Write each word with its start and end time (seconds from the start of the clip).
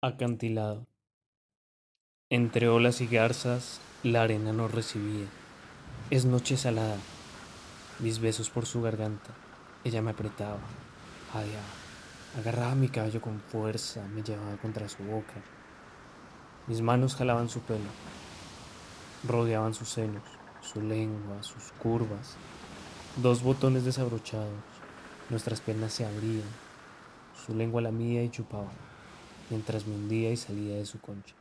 Acantilado. 0.00 0.86
Entre 2.30 2.68
olas 2.68 3.00
y 3.00 3.08
garzas, 3.08 3.80
la 4.04 4.22
arena 4.22 4.52
nos 4.52 4.70
recibía. 4.70 5.26
Es 6.10 6.24
noche 6.24 6.56
salada. 6.56 6.98
Mis 7.98 8.20
besos 8.20 8.48
por 8.48 8.64
su 8.64 8.80
garganta. 8.80 9.34
Ella 9.82 10.00
me 10.00 10.12
apretaba, 10.12 10.60
jadeaba, 11.32 11.66
agarraba 12.38 12.76
mi 12.76 12.88
cabello 12.88 13.20
con 13.20 13.40
fuerza, 13.40 14.06
me 14.14 14.22
llevaba 14.22 14.56
contra 14.58 14.88
su 14.88 15.02
boca. 15.02 15.34
Mis 16.68 16.80
manos 16.80 17.16
jalaban 17.16 17.48
su 17.48 17.58
pelo, 17.62 17.90
rodeaban 19.26 19.74
sus 19.74 19.88
senos, 19.88 20.22
su 20.60 20.80
lengua, 20.80 21.42
sus 21.42 21.72
curvas. 21.82 22.36
Dos 23.16 23.42
botones 23.42 23.84
desabrochados. 23.84 24.62
Nuestras 25.28 25.60
piernas 25.60 25.92
se 25.92 26.06
abrían. 26.06 26.48
Su 27.44 27.52
lengua 27.52 27.82
lamía 27.82 28.22
y 28.22 28.30
chupaba 28.30 28.70
mientras 29.50 29.86
me 29.86 29.94
hundía 29.94 30.30
y 30.30 30.36
salía 30.36 30.76
de 30.76 30.86
su 30.86 31.00
concha. 31.00 31.34